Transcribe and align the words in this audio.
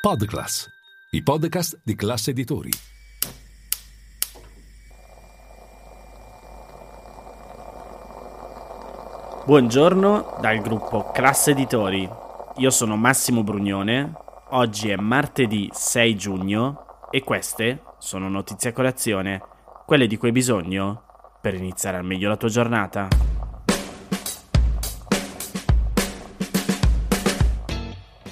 Podclass, 0.00 0.66
i 1.10 1.22
podcast 1.22 1.78
di 1.84 1.94
classe 1.94 2.30
editori. 2.30 2.70
Buongiorno 9.44 10.38
dal 10.40 10.58
gruppo 10.60 11.10
Classe 11.10 11.50
Editori. 11.50 12.08
Io 12.56 12.70
sono 12.70 12.96
Massimo 12.96 13.42
Brugnone. 13.42 14.14
Oggi 14.52 14.88
è 14.88 14.96
martedì 14.96 15.68
6 15.70 16.16
giugno 16.16 17.08
e 17.10 17.22
queste 17.22 17.82
sono 17.98 18.30
notizie 18.30 18.70
a 18.70 18.72
colazione, 18.72 19.42
quelle 19.84 20.06
di 20.06 20.16
cui 20.16 20.28
hai 20.28 20.34
bisogno 20.34 21.02
per 21.42 21.52
iniziare 21.52 21.98
al 21.98 22.06
meglio 22.06 22.30
la 22.30 22.38
tua 22.38 22.48
giornata. 22.48 23.29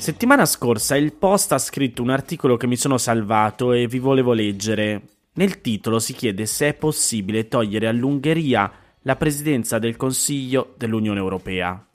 Settimana 0.09 0.47
scorsa 0.47 0.97
il 0.97 1.13
Post 1.13 1.53
ha 1.53 1.59
scritto 1.59 2.01
un 2.01 2.09
articolo 2.09 2.57
che 2.57 2.67
mi 2.67 2.77
sono 2.77 2.97
salvato 2.97 3.75
e 3.75 3.87
vi 3.87 3.99
volevo 3.99 4.33
leggere. 4.33 5.03
Nel 5.35 5.61
titolo 5.61 5.99
si 5.99 6.15
chiede 6.15 6.47
se 6.47 6.69
è 6.69 6.73
possibile 6.73 7.47
togliere 7.47 7.89
all'Ungheria 7.89 8.73
la 9.03 9.17
presidenza 9.17 9.79
del 9.79 9.97
Consiglio 9.97 10.73
dell'Unione 10.79 11.19
Europea. 11.19 11.87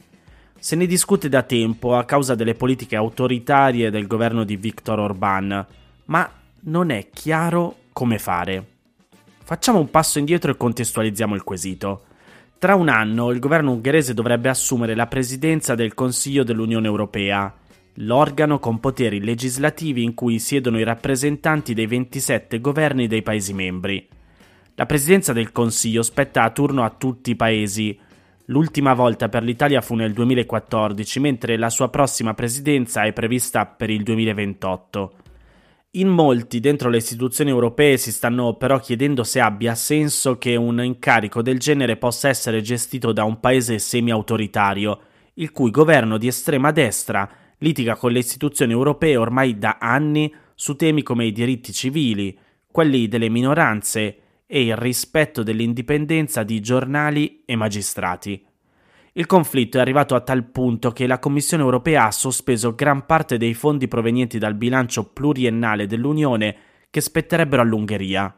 Se 0.59 0.75
ne 0.75 0.85
discute 0.85 1.27
da 1.27 1.41
tempo 1.41 1.95
a 1.95 2.05
causa 2.05 2.35
delle 2.35 2.53
politiche 2.53 2.95
autoritarie 2.95 3.89
del 3.89 4.05
governo 4.05 4.43
di 4.43 4.57
Viktor 4.57 4.99
Orban, 4.99 5.65
ma 6.05 6.31
non 6.65 6.91
è 6.91 7.09
chiaro 7.11 7.77
come 7.93 8.19
fare. 8.19 8.63
Facciamo 9.43 9.79
un 9.79 9.89
passo 9.89 10.19
indietro 10.19 10.51
e 10.51 10.55
contestualizziamo 10.55 11.33
il 11.33 11.43
quesito. 11.43 12.03
Tra 12.59 12.75
un 12.75 12.89
anno 12.89 13.31
il 13.31 13.39
governo 13.39 13.71
ungherese 13.71 14.13
dovrebbe 14.13 14.49
assumere 14.49 14.93
la 14.93 15.07
presidenza 15.07 15.73
del 15.73 15.95
Consiglio 15.95 16.43
dell'Unione 16.43 16.85
Europea 16.85 17.51
l'organo 17.97 18.59
con 18.59 18.79
poteri 18.79 19.23
legislativi 19.23 20.03
in 20.03 20.13
cui 20.13 20.39
siedono 20.39 20.79
i 20.79 20.83
rappresentanti 20.83 21.73
dei 21.73 21.85
27 21.85 22.59
governi 22.59 23.07
dei 23.07 23.21
Paesi 23.21 23.53
membri. 23.53 24.07
La 24.75 24.85
presidenza 24.87 25.33
del 25.33 25.51
Consiglio 25.51 26.01
spetta 26.01 26.43
a 26.43 26.49
turno 26.49 26.83
a 26.83 26.89
tutti 26.89 27.31
i 27.31 27.35
Paesi. 27.35 27.97
L'ultima 28.45 28.93
volta 28.93 29.29
per 29.29 29.43
l'Italia 29.43 29.81
fu 29.81 29.93
nel 29.93 30.13
2014, 30.13 31.19
mentre 31.19 31.57
la 31.57 31.69
sua 31.69 31.89
prossima 31.89 32.33
presidenza 32.33 33.03
è 33.03 33.13
prevista 33.13 33.67
per 33.67 33.91
il 33.91 34.01
2028. 34.01 35.13
In 35.91 36.07
molti 36.07 36.59
dentro 36.59 36.89
le 36.89 36.97
istituzioni 36.97 37.51
europee 37.51 37.97
si 37.97 38.11
stanno 38.11 38.55
però 38.55 38.79
chiedendo 38.79 39.23
se 39.23 39.39
abbia 39.39 39.75
senso 39.75 40.39
che 40.39 40.55
un 40.55 40.83
incarico 40.83 41.43
del 41.43 41.59
genere 41.59 41.97
possa 41.97 42.29
essere 42.29 42.61
gestito 42.61 43.11
da 43.11 43.23
un 43.23 43.39
paese 43.39 43.77
semi-autoritario, 43.77 44.99
il 45.35 45.51
cui 45.51 45.69
governo 45.69 46.17
di 46.17 46.25
estrema 46.25 46.71
destra 46.71 47.29
litiga 47.63 47.95
con 47.95 48.11
le 48.11 48.19
istituzioni 48.19 48.73
europee 48.73 49.15
ormai 49.15 49.57
da 49.57 49.77
anni 49.79 50.31
su 50.53 50.75
temi 50.75 51.01
come 51.01 51.25
i 51.25 51.31
diritti 51.31 51.71
civili, 51.71 52.37
quelli 52.67 53.07
delle 53.07 53.29
minoranze 53.29 54.17
e 54.45 54.65
il 54.65 54.75
rispetto 54.75 55.41
dell'indipendenza 55.43 56.43
di 56.43 56.59
giornali 56.59 57.41
e 57.45 57.55
magistrati. 57.55 58.45
Il 59.13 59.25
conflitto 59.25 59.77
è 59.77 59.81
arrivato 59.81 60.13
a 60.13 60.21
tal 60.21 60.43
punto 60.43 60.91
che 60.91 61.07
la 61.07 61.19
Commissione 61.19 61.63
europea 61.63 62.05
ha 62.05 62.11
sospeso 62.11 62.75
gran 62.75 63.05
parte 63.05 63.37
dei 63.37 63.53
fondi 63.53 63.87
provenienti 63.87 64.37
dal 64.37 64.55
bilancio 64.55 65.05
pluriennale 65.05 65.87
dell'Unione 65.87 66.55
che 66.89 66.99
spetterebbero 66.99 67.61
all'Ungheria. 67.61 68.37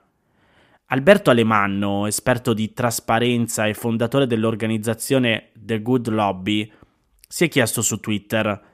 Alberto 0.88 1.32
Alemanno, 1.32 2.06
esperto 2.06 2.54
di 2.54 2.74
trasparenza 2.74 3.66
e 3.66 3.74
fondatore 3.74 4.28
dell'organizzazione 4.28 5.50
The 5.56 5.82
Good 5.82 6.10
Lobby, 6.10 6.72
si 7.28 7.46
è 7.46 7.48
chiesto 7.48 7.82
su 7.82 8.00
Twitter 8.00 8.74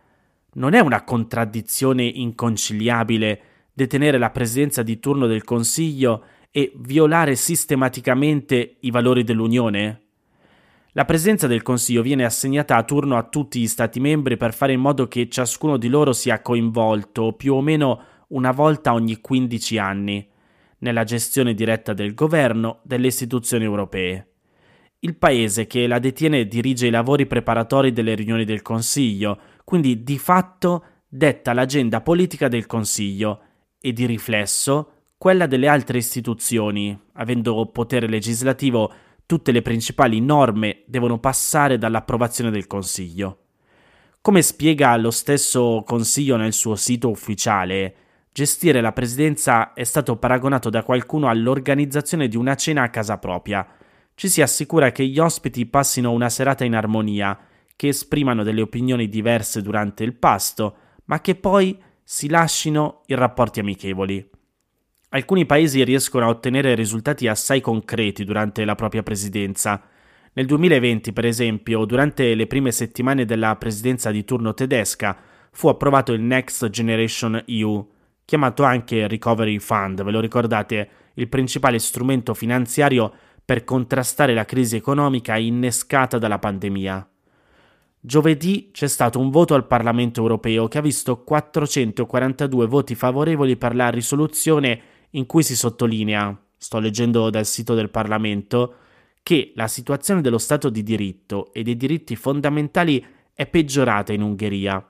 non 0.53 0.73
è 0.73 0.79
una 0.79 1.03
contraddizione 1.03 2.03
inconciliabile 2.03 3.41
detenere 3.73 4.17
la 4.17 4.31
presidenza 4.31 4.83
di 4.83 4.99
turno 4.99 5.27
del 5.27 5.43
Consiglio 5.43 6.23
e 6.51 6.73
violare 6.75 7.35
sistematicamente 7.35 8.77
i 8.81 8.91
valori 8.91 9.23
dell'Unione? 9.23 10.01
La 10.91 11.05
presenza 11.05 11.47
del 11.47 11.61
Consiglio 11.61 12.01
viene 12.01 12.25
assegnata 12.25 12.75
a 12.75 12.83
turno 12.83 13.15
a 13.15 13.23
tutti 13.23 13.61
gli 13.61 13.67
Stati 13.67 14.01
membri 14.01 14.35
per 14.35 14.53
fare 14.53 14.73
in 14.73 14.81
modo 14.81 15.07
che 15.07 15.29
ciascuno 15.29 15.77
di 15.77 15.87
loro 15.87 16.11
sia 16.11 16.41
coinvolto 16.41 17.31
più 17.31 17.53
o 17.53 17.61
meno 17.61 18.03
una 18.29 18.51
volta 18.51 18.91
ogni 18.91 19.21
15 19.21 19.77
anni 19.77 20.27
nella 20.79 21.05
gestione 21.05 21.53
diretta 21.53 21.93
del 21.93 22.13
governo 22.13 22.79
delle 22.83 23.07
istituzioni 23.07 23.63
europee. 23.63 24.27
Il 24.99 25.15
paese 25.15 25.65
che 25.65 25.87
la 25.87 25.99
detiene 25.99 26.45
dirige 26.45 26.87
i 26.87 26.91
lavori 26.91 27.25
preparatori 27.25 27.93
delle 27.93 28.13
riunioni 28.13 28.43
del 28.43 28.61
Consiglio, 28.61 29.39
quindi 29.63 30.03
di 30.03 30.17
fatto 30.17 30.85
detta 31.07 31.53
l'agenda 31.53 32.01
politica 32.01 32.47
del 32.47 32.65
Consiglio 32.65 33.41
e 33.79 33.93
di 33.93 34.05
riflesso 34.05 34.93
quella 35.17 35.45
delle 35.45 35.67
altre 35.67 35.99
istituzioni, 35.99 36.99
avendo 37.13 37.67
potere 37.67 38.07
legislativo 38.07 38.91
tutte 39.27 39.51
le 39.51 39.61
principali 39.61 40.19
norme 40.19 40.81
devono 40.87 41.19
passare 41.19 41.77
dall'approvazione 41.77 42.49
del 42.49 42.65
Consiglio. 42.65 43.37
Come 44.19 44.41
spiega 44.41 44.95
lo 44.97 45.11
stesso 45.11 45.83
Consiglio 45.85 46.37
nel 46.37 46.53
suo 46.53 46.75
sito 46.75 47.09
ufficiale, 47.09 47.95
gestire 48.31 48.81
la 48.81 48.93
presidenza 48.93 49.73
è 49.73 49.83
stato 49.83 50.15
paragonato 50.17 50.69
da 50.69 50.83
qualcuno 50.83 51.27
all'organizzazione 51.27 52.27
di 52.27 52.35
una 52.35 52.55
cena 52.55 52.83
a 52.83 52.89
casa 52.89 53.17
propria. 53.19 53.67
Ci 54.15 54.27
si 54.27 54.41
assicura 54.41 54.91
che 54.91 55.05
gli 55.05 55.19
ospiti 55.19 55.65
passino 55.65 56.11
una 56.11 56.29
serata 56.29 56.65
in 56.65 56.75
armonia, 56.75 57.37
che 57.81 57.87
esprimano 57.87 58.43
delle 58.43 58.61
opinioni 58.61 59.09
diverse 59.09 59.63
durante 59.63 60.03
il 60.03 60.13
pasto, 60.13 60.75
ma 61.05 61.19
che 61.19 61.33
poi 61.33 61.75
si 62.03 62.29
lasciano 62.29 63.01
in 63.07 63.15
rapporti 63.15 63.59
amichevoli. 63.59 64.23
Alcuni 65.09 65.47
paesi 65.47 65.83
riescono 65.83 66.25
a 66.25 66.29
ottenere 66.29 66.75
risultati 66.75 67.27
assai 67.27 67.59
concreti 67.59 68.23
durante 68.23 68.65
la 68.65 68.75
propria 68.75 69.01
presidenza. 69.01 69.81
Nel 70.33 70.45
2020, 70.45 71.11
per 71.11 71.25
esempio, 71.25 71.83
durante 71.85 72.35
le 72.35 72.45
prime 72.45 72.71
settimane 72.71 73.25
della 73.25 73.55
presidenza 73.55 74.11
di 74.11 74.23
turno 74.25 74.53
tedesca, 74.53 75.17
fu 75.51 75.67
approvato 75.67 76.13
il 76.13 76.21
Next 76.21 76.69
Generation 76.69 77.43
EU, 77.47 77.91
chiamato 78.23 78.61
anche 78.61 79.07
Recovery 79.07 79.57
Fund, 79.57 80.03
ve 80.03 80.11
lo 80.11 80.19
ricordate, 80.19 80.89
il 81.15 81.27
principale 81.27 81.79
strumento 81.79 82.35
finanziario 82.35 83.11
per 83.43 83.63
contrastare 83.63 84.35
la 84.35 84.45
crisi 84.45 84.75
economica 84.75 85.35
innescata 85.35 86.19
dalla 86.19 86.37
pandemia. 86.37 87.10
Giovedì 88.03 88.71
c'è 88.71 88.87
stato 88.87 89.19
un 89.19 89.29
voto 89.29 89.53
al 89.53 89.67
Parlamento 89.67 90.21
europeo 90.21 90.67
che 90.67 90.79
ha 90.79 90.81
visto 90.81 91.23
442 91.23 92.65
voti 92.65 92.95
favorevoli 92.95 93.57
per 93.57 93.75
la 93.75 93.89
risoluzione 93.89 94.81
in 95.11 95.27
cui 95.27 95.43
si 95.43 95.55
sottolinea, 95.55 96.35
sto 96.57 96.79
leggendo 96.79 97.29
dal 97.29 97.45
sito 97.45 97.75
del 97.75 97.91
Parlamento, 97.91 98.73
che 99.21 99.51
la 99.53 99.67
situazione 99.67 100.21
dello 100.21 100.39
Stato 100.39 100.69
di 100.69 100.81
diritto 100.81 101.53
e 101.53 101.61
dei 101.61 101.77
diritti 101.77 102.15
fondamentali 102.15 103.05
è 103.35 103.45
peggiorata 103.45 104.13
in 104.13 104.23
Ungheria. 104.23 104.83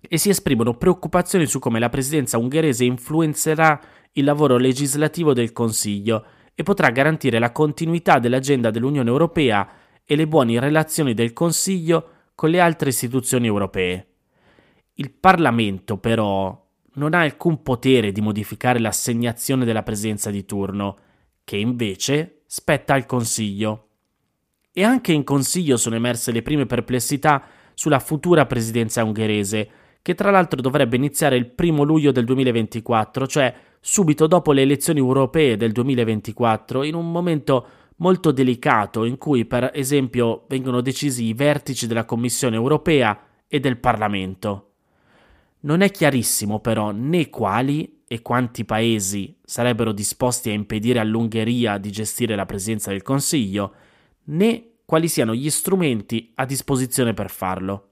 E 0.00 0.18
si 0.18 0.28
esprimono 0.28 0.76
preoccupazioni 0.76 1.46
su 1.46 1.60
come 1.60 1.78
la 1.78 1.88
presidenza 1.88 2.36
ungherese 2.36 2.84
influenzerà 2.84 3.80
il 4.14 4.24
lavoro 4.24 4.56
legislativo 4.56 5.34
del 5.34 5.52
Consiglio 5.52 6.24
e 6.52 6.64
potrà 6.64 6.90
garantire 6.90 7.38
la 7.38 7.52
continuità 7.52 8.18
dell'agenda 8.18 8.72
dell'Unione 8.72 9.08
Europea 9.08 9.68
e 10.04 10.16
le 10.16 10.26
buone 10.26 10.58
relazioni 10.58 11.14
del 11.14 11.32
Consiglio 11.32 12.08
con 12.34 12.50
le 12.50 12.60
altre 12.60 12.90
istituzioni 12.90 13.46
europee. 13.46 14.06
Il 14.94 15.10
Parlamento, 15.12 15.98
però, 15.98 16.62
non 16.94 17.14
ha 17.14 17.20
alcun 17.20 17.62
potere 17.62 18.12
di 18.12 18.20
modificare 18.20 18.78
l'assegnazione 18.78 19.64
della 19.64 19.82
presenza 19.82 20.30
di 20.30 20.44
turno, 20.44 20.96
che 21.44 21.56
invece 21.56 22.42
spetta 22.46 22.94
al 22.94 23.06
Consiglio. 23.06 23.88
E 24.72 24.82
anche 24.82 25.12
in 25.12 25.24
Consiglio 25.24 25.76
sono 25.76 25.96
emerse 25.96 26.32
le 26.32 26.42
prime 26.42 26.66
perplessità 26.66 27.44
sulla 27.74 27.98
futura 27.98 28.46
presidenza 28.46 29.04
ungherese, 29.04 29.68
che 30.02 30.14
tra 30.14 30.30
l'altro 30.30 30.60
dovrebbe 30.60 30.96
iniziare 30.96 31.36
il 31.36 31.46
primo 31.46 31.82
luglio 31.82 32.12
del 32.12 32.24
2024, 32.24 33.26
cioè 33.26 33.54
subito 33.80 34.26
dopo 34.26 34.52
le 34.52 34.62
elezioni 34.62 34.98
europee 34.98 35.56
del 35.56 35.72
2024, 35.72 36.82
in 36.82 36.94
un 36.94 37.10
momento 37.10 37.66
molto 37.96 38.32
delicato 38.32 39.04
in 39.04 39.18
cui 39.18 39.44
per 39.44 39.70
esempio 39.74 40.44
vengono 40.48 40.80
decisi 40.80 41.24
i 41.24 41.34
vertici 41.34 41.86
della 41.86 42.04
Commissione 42.04 42.56
europea 42.56 43.18
e 43.46 43.60
del 43.60 43.78
Parlamento. 43.78 44.70
Non 45.60 45.80
è 45.80 45.90
chiarissimo 45.90 46.60
però 46.60 46.90
né 46.90 47.30
quali 47.30 48.02
e 48.06 48.20
quanti 48.20 48.64
paesi 48.64 49.36
sarebbero 49.42 49.92
disposti 49.92 50.50
a 50.50 50.52
impedire 50.52 50.98
all'Ungheria 50.98 51.78
di 51.78 51.90
gestire 51.90 52.36
la 52.36 52.46
presidenza 52.46 52.90
del 52.90 53.02
Consiglio, 53.02 53.74
né 54.24 54.68
quali 54.84 55.08
siano 55.08 55.34
gli 55.34 55.48
strumenti 55.48 56.32
a 56.34 56.44
disposizione 56.44 57.14
per 57.14 57.30
farlo. 57.30 57.88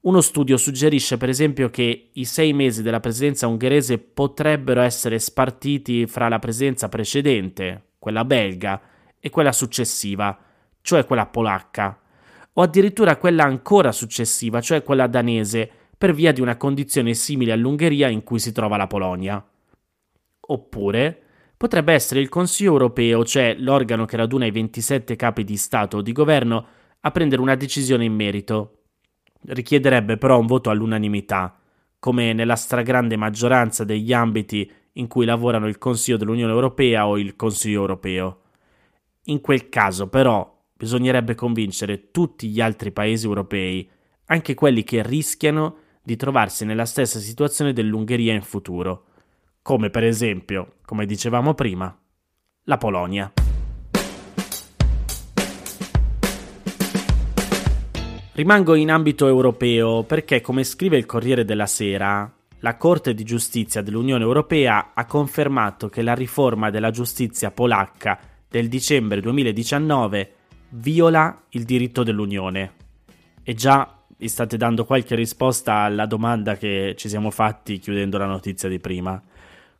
Uno 0.00 0.20
studio 0.20 0.56
suggerisce 0.56 1.16
per 1.16 1.28
esempio 1.28 1.70
che 1.70 2.10
i 2.12 2.24
sei 2.24 2.52
mesi 2.52 2.82
della 2.82 3.00
presidenza 3.00 3.46
ungherese 3.46 3.98
potrebbero 3.98 4.80
essere 4.82 5.18
spartiti 5.18 6.06
fra 6.06 6.28
la 6.28 6.38
presidenza 6.38 6.88
precedente, 6.88 7.94
quella 7.98 8.24
belga, 8.24 8.80
e 9.20 9.30
quella 9.30 9.52
successiva, 9.52 10.36
cioè 10.80 11.04
quella 11.04 11.26
polacca, 11.26 11.98
o 12.52 12.62
addirittura 12.62 13.16
quella 13.16 13.44
ancora 13.44 13.92
successiva, 13.92 14.60
cioè 14.60 14.82
quella 14.82 15.06
danese, 15.06 15.70
per 15.96 16.14
via 16.14 16.32
di 16.32 16.40
una 16.40 16.56
condizione 16.56 17.14
simile 17.14 17.52
all'Ungheria 17.52 18.08
in 18.08 18.22
cui 18.22 18.38
si 18.38 18.52
trova 18.52 18.76
la 18.76 18.86
Polonia. 18.86 19.44
Oppure 20.40 21.22
potrebbe 21.56 21.92
essere 21.92 22.20
il 22.20 22.28
Consiglio 22.28 22.72
europeo, 22.72 23.24
cioè 23.24 23.56
l'organo 23.58 24.04
che 24.04 24.16
raduna 24.16 24.46
i 24.46 24.52
27 24.52 25.16
capi 25.16 25.44
di 25.44 25.56
Stato 25.56 25.98
o 25.98 26.02
di 26.02 26.12
governo, 26.12 26.66
a 27.00 27.10
prendere 27.10 27.42
una 27.42 27.56
decisione 27.56 28.04
in 28.04 28.14
merito. 28.14 28.82
Richiederebbe 29.42 30.16
però 30.16 30.38
un 30.38 30.46
voto 30.46 30.70
all'unanimità, 30.70 31.58
come 31.98 32.32
nella 32.32 32.56
stragrande 32.56 33.16
maggioranza 33.16 33.84
degli 33.84 34.12
ambiti 34.12 34.70
in 34.92 35.08
cui 35.08 35.24
lavorano 35.24 35.66
il 35.66 35.78
Consiglio 35.78 36.16
dell'Unione 36.16 36.52
Europea 36.52 37.06
o 37.06 37.18
il 37.18 37.36
Consiglio 37.36 37.80
Europeo. 37.80 38.42
In 39.28 39.42
quel 39.42 39.68
caso, 39.68 40.08
però, 40.08 40.56
bisognerebbe 40.72 41.34
convincere 41.34 42.10
tutti 42.10 42.48
gli 42.48 42.62
altri 42.62 42.92
paesi 42.92 43.26
europei, 43.26 43.86
anche 44.26 44.54
quelli 44.54 44.84
che 44.84 45.02
rischiano 45.02 45.76
di 46.02 46.16
trovarsi 46.16 46.64
nella 46.64 46.86
stessa 46.86 47.18
situazione 47.18 47.74
dell'Ungheria 47.74 48.32
in 48.32 48.40
futuro, 48.40 49.04
come 49.60 49.90
per 49.90 50.04
esempio, 50.04 50.76
come 50.86 51.04
dicevamo 51.04 51.52
prima, 51.52 51.94
la 52.64 52.78
Polonia. 52.78 53.30
Rimango 58.32 58.74
in 58.76 58.90
ambito 58.90 59.26
europeo 59.26 60.04
perché, 60.04 60.40
come 60.40 60.64
scrive 60.64 60.96
il 60.96 61.04
Corriere 61.04 61.44
della 61.44 61.66
Sera, 61.66 62.32
la 62.60 62.76
Corte 62.78 63.12
di 63.12 63.24
giustizia 63.24 63.82
dell'Unione 63.82 64.24
Europea 64.24 64.92
ha 64.94 65.04
confermato 65.04 65.90
che 65.90 66.00
la 66.00 66.14
riforma 66.14 66.70
della 66.70 66.90
giustizia 66.90 67.50
polacca 67.50 68.36
del 68.48 68.68
dicembre 68.68 69.20
2019 69.20 70.34
viola 70.70 71.44
il 71.50 71.64
diritto 71.64 72.02
dell'Unione. 72.02 72.72
E 73.42 73.54
già 73.54 73.98
vi 74.16 74.28
state 74.28 74.56
dando 74.56 74.84
qualche 74.84 75.14
risposta 75.14 75.74
alla 75.74 76.06
domanda 76.06 76.56
che 76.56 76.94
ci 76.96 77.08
siamo 77.08 77.30
fatti 77.30 77.78
chiudendo 77.78 78.18
la 78.18 78.26
notizia 78.26 78.68
di 78.68 78.78
prima. 78.78 79.22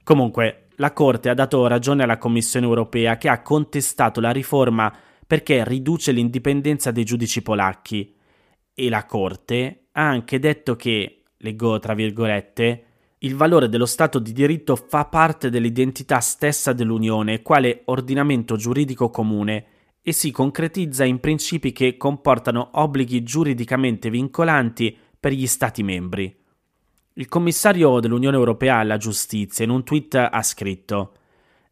Comunque, 0.05 0.69
la 0.76 0.93
Corte 0.93 1.29
ha 1.29 1.35
dato 1.35 1.67
ragione 1.67 2.05
alla 2.05 2.19
Commissione 2.19 2.67
europea 2.67 3.19
che 3.19 3.29
ha 3.29 3.43
contestato 3.43 4.20
la 4.20 4.31
riforma 4.31 4.94
perché 5.26 5.64
riduce 5.64 6.12
l'indipendenza 6.12 6.91
dei 6.91 7.05
giudici 7.05 7.43
polacchi. 7.43 8.14
E 8.73 8.88
la 8.88 9.05
Corte 9.05 9.88
ha 9.93 10.09
anche 10.09 10.38
detto 10.38 10.76
che, 10.76 11.25
leggo 11.38 11.79
tra 11.81 11.94
virgolette, 11.94 12.85
il 13.20 13.35
valore 13.35 13.69
dello 13.69 13.87
Stato 13.87 14.20
di 14.20 14.32
diritto 14.32 14.76
fa 14.76 15.06
parte 15.06 15.50
dell'identità 15.50 16.20
stessa 16.20 16.73
dell'Unione 16.73 17.43
quale 17.43 17.82
ordinamento 17.87 18.56
giuridico 18.56 19.11
comune 19.11 19.65
e 20.03 20.12
si 20.12 20.31
concretizza 20.31 21.05
in 21.05 21.19
principi 21.19 21.73
che 21.73 21.97
comportano 21.97 22.70
obblighi 22.75 23.25
giuridicamente 23.25 24.09
vincolanti 24.09 24.97
per 25.19 25.32
gli 25.32 25.49
Stati 25.49 25.82
membri. 25.82 26.35
Il 27.15 27.26
commissario 27.26 27.99
dell'Unione 27.99 28.37
Europea 28.37 28.76
alla 28.76 28.97
giustizia 28.97 29.64
in 29.64 29.71
un 29.71 29.82
tweet 29.82 30.14
ha 30.14 30.43
scritto 30.43 31.14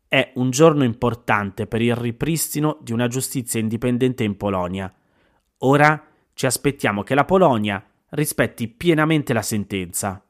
È 0.08 0.32
un 0.34 0.50
giorno 0.50 0.82
importante 0.82 1.68
per 1.68 1.80
il 1.80 1.94
ripristino 1.94 2.78
di 2.82 2.92
una 2.92 3.06
giustizia 3.06 3.60
indipendente 3.60 4.24
in 4.24 4.36
Polonia. 4.36 4.92
Ora 5.58 6.04
ci 6.34 6.46
aspettiamo 6.46 7.04
che 7.04 7.14
la 7.14 7.24
Polonia 7.24 7.82
rispetti 8.10 8.66
pienamente 8.66 9.32
la 9.32 9.42
sentenza. 9.42 10.25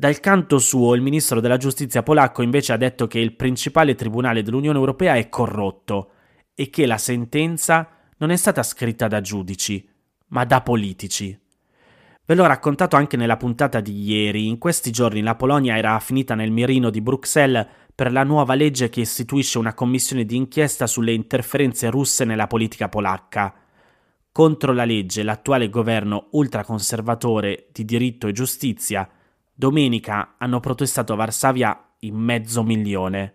Dal 0.00 0.20
canto 0.20 0.60
suo, 0.60 0.94
il 0.94 1.02
ministro 1.02 1.40
della 1.40 1.56
giustizia 1.56 2.04
polacco 2.04 2.42
invece 2.42 2.72
ha 2.72 2.76
detto 2.76 3.08
che 3.08 3.18
il 3.18 3.34
principale 3.34 3.96
tribunale 3.96 4.44
dell'Unione 4.44 4.78
Europea 4.78 5.16
è 5.16 5.28
corrotto 5.28 6.10
e 6.54 6.70
che 6.70 6.86
la 6.86 6.98
sentenza 6.98 7.88
non 8.18 8.30
è 8.30 8.36
stata 8.36 8.62
scritta 8.62 9.08
da 9.08 9.20
giudici, 9.20 9.84
ma 10.28 10.44
da 10.44 10.60
politici. 10.60 11.36
Ve 12.24 12.34
l'ho 12.36 12.46
raccontato 12.46 12.94
anche 12.94 13.16
nella 13.16 13.36
puntata 13.36 13.80
di 13.80 14.00
ieri, 14.04 14.46
in 14.46 14.58
questi 14.58 14.92
giorni 14.92 15.20
la 15.20 15.34
Polonia 15.34 15.76
era 15.76 15.98
finita 15.98 16.36
nel 16.36 16.52
mirino 16.52 16.90
di 16.90 17.00
Bruxelles 17.00 17.66
per 17.92 18.12
la 18.12 18.22
nuova 18.22 18.54
legge 18.54 18.90
che 18.90 19.00
istituisce 19.00 19.58
una 19.58 19.74
commissione 19.74 20.24
di 20.24 20.36
inchiesta 20.36 20.86
sulle 20.86 21.10
interferenze 21.10 21.90
russe 21.90 22.24
nella 22.24 22.46
politica 22.46 22.88
polacca. 22.88 23.52
Contro 24.30 24.72
la 24.72 24.84
legge 24.84 25.24
l'attuale 25.24 25.68
governo 25.68 26.28
ultraconservatore 26.30 27.66
di 27.72 27.84
diritto 27.84 28.28
e 28.28 28.32
giustizia 28.32 29.10
domenica 29.58 30.36
hanno 30.38 30.60
protestato 30.60 31.12
a 31.12 31.16
Varsavia 31.16 31.94
in 32.00 32.14
mezzo 32.14 32.62
milione. 32.62 33.34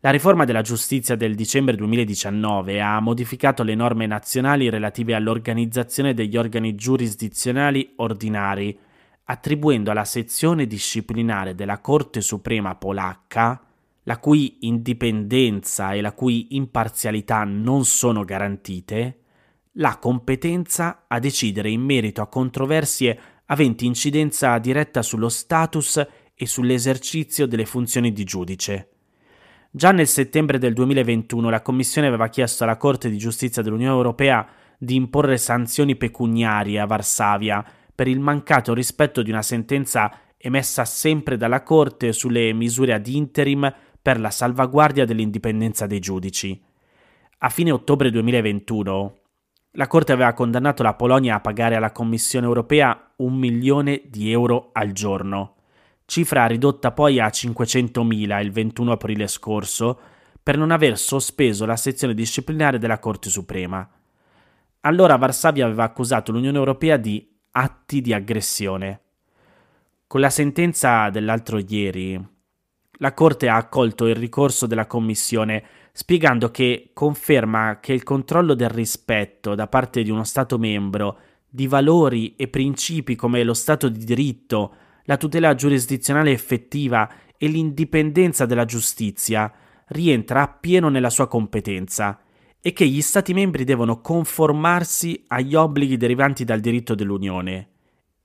La 0.00 0.10
riforma 0.10 0.44
della 0.44 0.60
giustizia 0.60 1.14
del 1.14 1.36
dicembre 1.36 1.76
2019 1.76 2.80
ha 2.80 2.98
modificato 2.98 3.62
le 3.62 3.76
norme 3.76 4.06
nazionali 4.06 4.68
relative 4.68 5.14
all'organizzazione 5.14 6.14
degli 6.14 6.36
organi 6.36 6.74
giurisdizionali 6.74 7.92
ordinari, 7.96 8.76
attribuendo 9.22 9.92
alla 9.92 10.04
sezione 10.04 10.66
disciplinare 10.66 11.54
della 11.54 11.78
Corte 11.78 12.22
Suprema 12.22 12.74
polacca, 12.74 13.62
la 14.02 14.18
cui 14.18 14.56
indipendenza 14.62 15.92
e 15.92 16.00
la 16.00 16.10
cui 16.10 16.56
imparzialità 16.56 17.44
non 17.44 17.84
sono 17.84 18.24
garantite, 18.24 19.20
la 19.74 19.96
competenza 19.98 21.04
a 21.06 21.20
decidere 21.20 21.70
in 21.70 21.82
merito 21.82 22.20
a 22.20 22.26
controversie 22.26 23.35
aventi 23.46 23.86
incidenza 23.86 24.58
diretta 24.58 25.02
sullo 25.02 25.28
status 25.28 26.04
e 26.34 26.46
sull'esercizio 26.46 27.46
delle 27.46 27.64
funzioni 27.64 28.12
di 28.12 28.24
giudice. 28.24 28.90
Già 29.70 29.92
nel 29.92 30.06
settembre 30.06 30.58
del 30.58 30.72
2021 30.72 31.50
la 31.50 31.62
Commissione 31.62 32.06
aveva 32.06 32.28
chiesto 32.28 32.64
alla 32.64 32.76
Corte 32.76 33.10
di 33.10 33.18
giustizia 33.18 33.62
dell'Unione 33.62 33.94
Europea 33.94 34.46
di 34.78 34.94
imporre 34.94 35.36
sanzioni 35.38 35.96
pecuniarie 35.96 36.80
a 36.80 36.86
Varsavia 36.86 37.64
per 37.94 38.08
il 38.08 38.20
mancato 38.20 38.74
rispetto 38.74 39.22
di 39.22 39.30
una 39.30 39.42
sentenza 39.42 40.12
emessa 40.36 40.84
sempre 40.84 41.36
dalla 41.36 41.62
Corte 41.62 42.12
sulle 42.12 42.52
misure 42.52 42.92
ad 42.92 43.06
interim 43.06 43.72
per 44.00 44.20
la 44.20 44.30
salvaguardia 44.30 45.04
dell'indipendenza 45.04 45.86
dei 45.86 45.98
giudici. 45.98 46.60
A 47.38 47.48
fine 47.48 47.70
ottobre 47.70 48.10
2021 48.10 49.16
la 49.76 49.86
Corte 49.86 50.12
aveva 50.12 50.34
condannato 50.34 50.82
la 50.82 50.94
Polonia 50.94 51.36
a 51.36 51.40
pagare 51.40 51.76
alla 51.76 51.92
Commissione 51.92 52.46
europea 52.46 53.12
un 53.16 53.34
milione 53.34 54.02
di 54.06 54.30
euro 54.30 54.70
al 54.72 54.92
giorno 54.92 55.56
cifra 56.06 56.46
ridotta 56.46 56.92
poi 56.92 57.20
a 57.20 57.26
500.000 57.26 58.40
il 58.42 58.52
21 58.52 58.92
aprile 58.92 59.26
scorso 59.26 59.98
per 60.42 60.56
non 60.56 60.70
aver 60.70 60.96
sospeso 60.96 61.66
la 61.66 61.76
sezione 61.76 62.14
disciplinare 62.14 62.78
della 62.78 63.00
Corte 63.00 63.28
Suprema. 63.28 63.86
Allora 64.82 65.16
Varsavia 65.16 65.66
aveva 65.66 65.82
accusato 65.82 66.30
l'Unione 66.30 66.56
Europea 66.56 66.96
di 66.96 67.28
atti 67.50 68.00
di 68.00 68.12
aggressione. 68.12 69.00
Con 70.06 70.20
la 70.20 70.30
sentenza 70.30 71.10
dell'altro 71.10 71.58
ieri, 71.58 72.24
la 72.98 73.12
Corte 73.12 73.48
ha 73.48 73.56
accolto 73.56 74.06
il 74.06 74.14
ricorso 74.14 74.68
della 74.68 74.86
Commissione 74.86 75.64
spiegando 75.96 76.50
che 76.50 76.90
conferma 76.92 77.78
che 77.80 77.94
il 77.94 78.02
controllo 78.02 78.52
del 78.52 78.68
rispetto 78.68 79.54
da 79.54 79.66
parte 79.66 80.02
di 80.02 80.10
uno 80.10 80.24
Stato 80.24 80.58
membro 80.58 81.18
di 81.48 81.66
valori 81.66 82.36
e 82.36 82.48
principi 82.48 83.16
come 83.16 83.42
lo 83.42 83.54
Stato 83.54 83.88
di 83.88 84.04
diritto, 84.04 84.74
la 85.04 85.16
tutela 85.16 85.54
giurisdizionale 85.54 86.32
effettiva 86.32 87.10
e 87.38 87.46
l'indipendenza 87.46 88.44
della 88.44 88.66
giustizia 88.66 89.50
rientra 89.86 90.42
appieno 90.42 90.90
nella 90.90 91.08
sua 91.08 91.28
competenza 91.28 92.20
e 92.60 92.74
che 92.74 92.86
gli 92.86 93.00
Stati 93.00 93.32
membri 93.32 93.64
devono 93.64 94.02
conformarsi 94.02 95.24
agli 95.28 95.54
obblighi 95.54 95.96
derivanti 95.96 96.44
dal 96.44 96.60
diritto 96.60 96.94
dell'Unione 96.94 97.70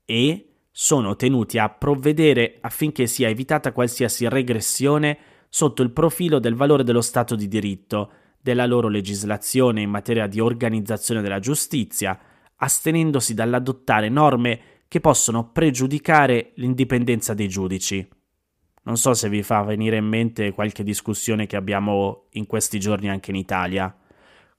e 0.04 0.56
sono 0.70 1.16
tenuti 1.16 1.58
a 1.58 1.70
provvedere 1.70 2.58
affinché 2.60 3.08
sia 3.08 3.30
evitata 3.30 3.72
qualsiasi 3.72 4.28
regressione 4.28 5.18
sotto 5.54 5.82
il 5.82 5.92
profilo 5.92 6.40
del 6.40 6.56
valore 6.56 6.86
dello 6.86 7.02
Stato 7.02 7.36
di 7.36 7.50
diritto, 7.50 8.12
della 8.42 8.66
loro 8.66 8.88
legislazione 8.88 9.82
in 9.82 9.90
materia 9.90 10.26
di 10.26 10.40
organizzazione 10.40 11.22
della 11.22 11.40
giustizia, 11.40 12.18
astenendosi 12.56 13.34
dall'adottare 13.34 14.08
norme 14.08 14.60
che 14.88 15.02
possono 15.02 15.52
pregiudicare 15.52 16.54
l'indipendenza 16.56 17.34
dei 17.34 17.50
giudici. 17.50 18.08
Non 18.84 18.96
so 18.96 19.14
se 19.14 19.28
vi 19.28 19.44
fa 19.44 19.62
venire 19.64 19.98
in 19.98 20.06
mente 20.06 20.54
qualche 20.54 20.84
discussione 20.84 21.48
che 21.48 21.58
abbiamo 21.58 22.28
in 22.32 22.48
questi 22.48 22.80
giorni 22.80 23.10
anche 23.10 23.32
in 23.32 23.36
Italia. 23.36 23.94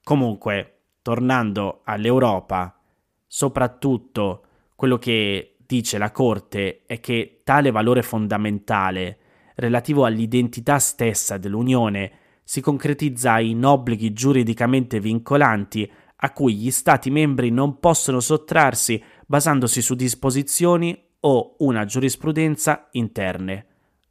Comunque, 0.03 0.81
tornando 1.01 1.81
all'Europa, 1.85 2.79
soprattutto 3.25 4.45
quello 4.75 4.99
che 4.99 5.55
dice 5.65 5.97
la 5.97 6.11
Corte 6.11 6.83
è 6.85 6.99
che 6.99 7.41
tale 7.43 7.71
valore 7.71 8.03
fondamentale 8.03 9.17
relativo 9.55 10.05
all'identità 10.05 10.79
stessa 10.79 11.37
dell'Unione 11.37 12.11
si 12.43 12.61
concretizza 12.61 13.39
in 13.39 13.63
obblighi 13.63 14.13
giuridicamente 14.13 14.99
vincolanti 14.99 15.89
a 16.15 16.31
cui 16.31 16.55
gli 16.55 16.71
Stati 16.71 17.09
membri 17.09 17.49
non 17.51 17.79
possono 17.79 18.19
sottrarsi 18.19 19.01
basandosi 19.25 19.81
su 19.81 19.95
disposizioni 19.95 20.97
o 21.21 21.55
una 21.59 21.85
giurisprudenza 21.85 22.87
interne, 22.91 23.65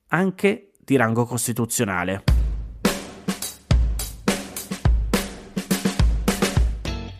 anche 0.08 0.72
di 0.78 0.96
rango 0.96 1.24
costituzionale. 1.24 2.41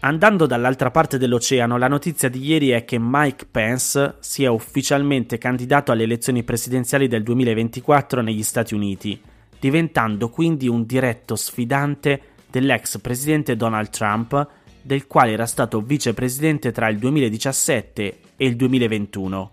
Andando 0.05 0.47
dall'altra 0.47 0.91
parte 0.91 1.17
dell'oceano, 1.17 1.79
la 1.79 1.87
notizia 1.87 2.29
di 2.29 2.45
ieri 2.45 2.71
è 2.71 2.85
che 2.85 2.99
Mike 2.99 3.47
Pence 3.49 4.17
sia 4.19 4.51
ufficialmente 4.51 5.39
candidato 5.39 5.93
alle 5.93 6.03
elezioni 6.03 6.43
presidenziali 6.43 7.07
del 7.07 7.23
2024 7.23 8.21
negli 8.21 8.43
Stati 8.43 8.75
Uniti, 8.75 9.21
diventando 9.61 10.29
quindi 10.29 10.67
un 10.67 10.87
diretto 10.87 11.37
sfidante 11.37 12.21
dell'ex 12.51 12.99
presidente 12.99 13.55
Donald 13.55 13.91
Trump, 13.91 14.49
del 14.83 15.07
quale 15.07 15.31
era 15.31 15.47
stato 15.47 15.81
vicepresidente 15.81 16.73
tra 16.73 16.89
il 16.89 16.99
2017 16.99 18.19
e 18.35 18.45
il 18.45 18.57
2021. 18.57 19.51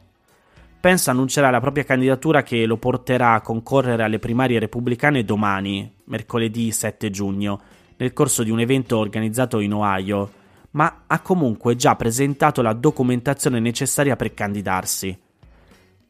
Pence 0.79 1.11
annuncerà 1.11 1.51
la 1.51 1.59
propria 1.59 1.83
candidatura 1.83 2.41
che 2.41 2.65
lo 2.65 2.77
porterà 2.77 3.33
a 3.33 3.41
concorrere 3.41 4.01
alle 4.01 4.17
primarie 4.17 4.57
repubblicane 4.57 5.23
domani, 5.23 5.93
mercoledì 6.05 6.71
7 6.71 7.11
giugno, 7.11 7.61
nel 7.97 8.13
corso 8.13 8.41
di 8.41 8.49
un 8.49 8.61
evento 8.61 8.97
organizzato 8.97 9.59
in 9.59 9.73
Ohio, 9.73 10.37
ma 10.71 11.03
ha 11.07 11.19
comunque 11.21 11.75
già 11.75 11.95
presentato 11.95 12.61
la 12.61 12.73
documentazione 12.73 13.59
necessaria 13.59 14.15
per 14.15 14.33
candidarsi. 14.33 15.17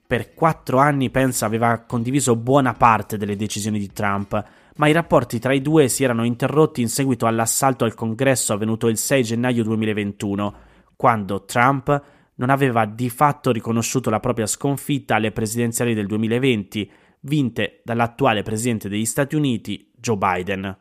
Per 0.06 0.34
quattro 0.34 0.80
anni 0.80 1.12
Pence 1.12 1.46
aveva 1.46 1.84
condiviso 1.86 2.36
buona 2.36 2.74
parte 2.74 3.18
delle 3.18 3.36
decisioni 3.36 3.78
di 3.78 3.92
Trump, 3.92 4.44
ma 4.78 4.88
i 4.88 4.92
rapporti 4.92 5.40
tra 5.40 5.54
i 5.54 5.62
due 5.62 5.88
si 5.88 6.04
erano 6.04 6.26
interrotti 6.26 6.82
in 6.82 6.90
seguito 6.90 7.28
all'assalto 7.28 7.86
al 7.86 7.94
congresso 7.94 8.54
avvenuto 8.54 8.88
il 8.88 8.98
6 8.98 9.24
gennaio 9.24 9.64
2021, 9.64 10.56
quando 10.96 11.46
Trump 11.46 12.04
non 12.36 12.50
aveva 12.50 12.86
di 12.86 13.10
fatto 13.10 13.52
riconosciuto 13.52 14.10
la 14.10 14.20
propria 14.20 14.48
sconfitta 14.48 15.16
alle 15.16 15.32
presidenziali 15.32 15.94
del 15.94 16.08
2020, 16.08 16.92
vinte 17.22 17.82
dall'attuale 17.84 18.44
presidente 18.44 18.90
degli 18.90 19.06
Stati 19.06 19.36
Uniti, 19.36 19.92
Joe 19.96 20.18
Biden. 20.18 20.78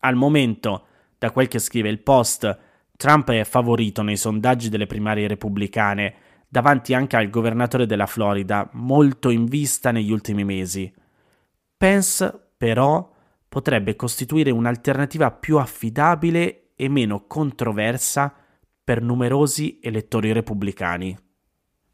Al 0.00 0.14
momento, 0.16 0.86
da 1.20 1.30
quel 1.32 1.48
che 1.48 1.58
scrive 1.58 1.90
il 1.90 1.98
Post, 1.98 2.58
Trump 2.96 3.30
è 3.30 3.44
favorito 3.44 4.00
nei 4.00 4.16
sondaggi 4.16 4.70
delle 4.70 4.86
primarie 4.86 5.28
repubblicane, 5.28 6.14
davanti 6.48 6.94
anche 6.94 7.16
al 7.16 7.28
governatore 7.28 7.84
della 7.84 8.06
Florida, 8.06 8.66
molto 8.72 9.28
in 9.28 9.44
vista 9.44 9.90
negli 9.90 10.12
ultimi 10.12 10.44
mesi. 10.44 10.90
Pence, 11.76 12.52
però, 12.56 13.12
potrebbe 13.46 13.96
costituire 13.96 14.50
un'alternativa 14.50 15.30
più 15.30 15.58
affidabile 15.58 16.70
e 16.74 16.88
meno 16.88 17.26
controversa 17.26 18.34
per 18.82 19.02
numerosi 19.02 19.78
elettori 19.82 20.32
repubblicani. 20.32 21.14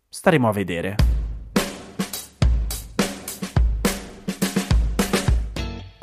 Staremo 0.08 0.48
a 0.48 0.52
vedere. 0.52 1.15